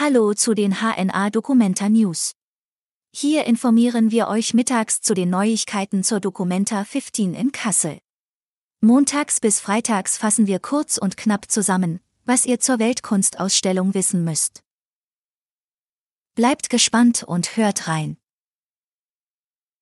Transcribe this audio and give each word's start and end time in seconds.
Hallo 0.00 0.32
zu 0.32 0.54
den 0.54 0.76
HNA 0.80 1.30
Documenta 1.30 1.88
News. 1.88 2.36
Hier 3.12 3.46
informieren 3.46 4.12
wir 4.12 4.28
euch 4.28 4.54
mittags 4.54 5.00
zu 5.00 5.12
den 5.12 5.28
Neuigkeiten 5.28 6.04
zur 6.04 6.20
Documenta 6.20 6.84
15 6.84 7.34
in 7.34 7.50
Kassel. 7.50 7.98
Montags 8.80 9.40
bis 9.40 9.58
freitags 9.58 10.16
fassen 10.16 10.46
wir 10.46 10.60
kurz 10.60 10.98
und 10.98 11.16
knapp 11.16 11.50
zusammen, 11.50 11.98
was 12.24 12.46
ihr 12.46 12.60
zur 12.60 12.78
Weltkunstausstellung 12.78 13.92
wissen 13.94 14.22
müsst. 14.22 14.62
Bleibt 16.36 16.70
gespannt 16.70 17.24
und 17.24 17.56
hört 17.56 17.88
rein. 17.88 18.18